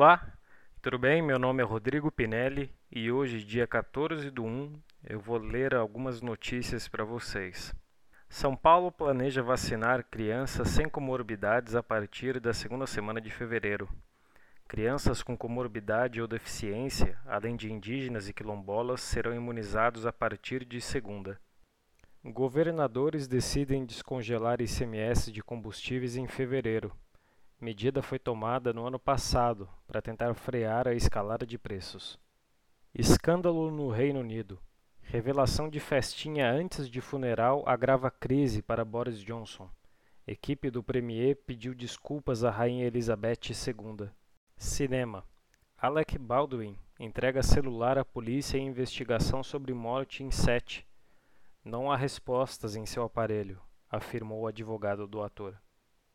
Olá, 0.00 0.32
tudo 0.80 0.96
bem? 0.96 1.20
Meu 1.20 1.40
nome 1.40 1.60
é 1.60 1.66
Rodrigo 1.66 2.08
Pinelli 2.12 2.72
e 2.88 3.10
hoje, 3.10 3.42
dia 3.44 3.66
14 3.66 4.30
do 4.30 4.44
1, 4.44 4.80
eu 5.02 5.18
vou 5.18 5.38
ler 5.38 5.74
algumas 5.74 6.22
notícias 6.22 6.86
para 6.86 7.02
vocês. 7.02 7.74
São 8.28 8.54
Paulo 8.54 8.92
planeja 8.92 9.42
vacinar 9.42 10.04
crianças 10.04 10.68
sem 10.68 10.88
comorbidades 10.88 11.74
a 11.74 11.82
partir 11.82 12.38
da 12.38 12.54
segunda 12.54 12.86
semana 12.86 13.20
de 13.20 13.28
fevereiro. 13.28 13.88
Crianças 14.68 15.20
com 15.20 15.36
comorbidade 15.36 16.20
ou 16.22 16.28
deficiência, 16.28 17.18
além 17.26 17.56
de 17.56 17.72
indígenas 17.72 18.28
e 18.28 18.32
quilombolas, 18.32 19.00
serão 19.00 19.34
imunizados 19.34 20.06
a 20.06 20.12
partir 20.12 20.64
de 20.64 20.80
segunda. 20.80 21.40
Governadores 22.24 23.26
decidem 23.26 23.84
descongelar 23.84 24.60
ICMS 24.60 25.32
de 25.32 25.42
combustíveis 25.42 26.16
em 26.16 26.28
fevereiro. 26.28 26.92
Medida 27.60 28.00
foi 28.02 28.20
tomada 28.20 28.72
no 28.72 28.86
ano 28.86 29.00
passado 29.00 29.68
para 29.84 30.00
tentar 30.00 30.32
frear 30.34 30.86
a 30.86 30.94
escalada 30.94 31.44
de 31.44 31.58
preços. 31.58 32.16
Escândalo 32.94 33.68
no 33.68 33.90
Reino 33.90 34.20
Unido. 34.20 34.60
Revelação 35.02 35.68
de 35.68 35.80
festinha 35.80 36.48
antes 36.48 36.88
de 36.88 37.00
funeral 37.00 37.64
agrava 37.66 38.12
crise 38.12 38.62
para 38.62 38.84
Boris 38.84 39.18
Johnson. 39.18 39.68
Equipe 40.24 40.70
do 40.70 40.84
Premier 40.84 41.34
pediu 41.34 41.74
desculpas 41.74 42.44
à 42.44 42.50
Rainha 42.50 42.86
Elizabeth 42.86 43.40
II. 43.50 44.08
Cinema. 44.56 45.24
Alec 45.76 46.16
Baldwin 46.16 46.78
entrega 47.00 47.42
celular 47.42 47.98
à 47.98 48.04
polícia 48.04 48.56
em 48.56 48.68
investigação 48.68 49.42
sobre 49.42 49.74
morte 49.74 50.22
em 50.22 50.30
Sete. 50.30 50.86
Não 51.64 51.90
há 51.90 51.96
respostas 51.96 52.76
em 52.76 52.86
seu 52.86 53.02
aparelho, 53.02 53.60
afirmou 53.90 54.42
o 54.42 54.46
advogado 54.46 55.08
do 55.08 55.22
ator. 55.22 55.60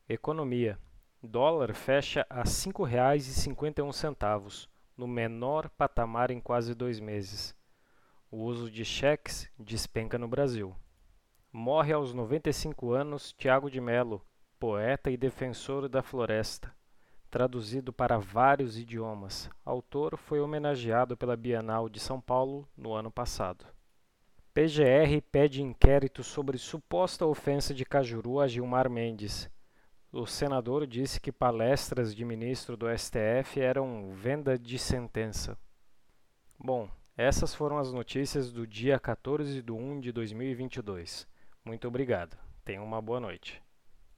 Economia. 0.08 0.78
Dólar 1.26 1.72
fecha 1.72 2.26
a 2.28 2.40
R$ 2.40 2.44
5,51, 2.44 4.68
no 4.94 5.08
menor 5.08 5.70
patamar 5.70 6.30
em 6.30 6.38
quase 6.38 6.74
dois 6.74 7.00
meses. 7.00 7.56
O 8.30 8.42
uso 8.42 8.70
de 8.70 8.84
cheques 8.84 9.50
despenca 9.58 10.18
no 10.18 10.28
Brasil. 10.28 10.76
Morre 11.50 11.94
aos 11.94 12.12
95 12.12 12.92
anos 12.92 13.32
Tiago 13.32 13.70
de 13.70 13.80
Melo, 13.80 14.20
poeta 14.60 15.10
e 15.10 15.16
defensor 15.16 15.88
da 15.88 16.02
floresta. 16.02 16.70
Traduzido 17.30 17.90
para 17.90 18.18
vários 18.18 18.76
idiomas, 18.76 19.48
autor 19.64 20.18
foi 20.18 20.40
homenageado 20.40 21.16
pela 21.16 21.38
Bienal 21.38 21.88
de 21.88 22.00
São 22.00 22.20
Paulo 22.20 22.68
no 22.76 22.92
ano 22.92 23.10
passado. 23.10 23.64
PGR 24.52 25.22
pede 25.32 25.62
inquérito 25.62 26.22
sobre 26.22 26.58
suposta 26.58 27.24
ofensa 27.24 27.72
de 27.72 27.86
Cajuru 27.86 28.40
a 28.40 28.46
Gilmar 28.46 28.90
Mendes 28.90 29.50
o 30.14 30.26
senador 30.26 30.86
disse 30.86 31.20
que 31.20 31.32
palestras 31.32 32.14
de 32.14 32.24
ministro 32.24 32.76
do 32.76 32.86
STF 32.96 33.60
eram 33.60 34.12
venda 34.14 34.56
de 34.56 34.78
sentença. 34.78 35.58
Bom, 36.56 36.88
essas 37.16 37.52
foram 37.52 37.78
as 37.78 37.92
notícias 37.92 38.52
do 38.52 38.64
dia 38.64 38.98
14 38.98 39.60
de 39.60 39.72
1 39.72 40.00
de 40.00 40.12
2022. 40.12 41.26
Muito 41.64 41.88
obrigado. 41.88 42.38
Tenha 42.64 42.80
uma 42.80 43.02
boa 43.02 43.18
noite. 43.18 43.63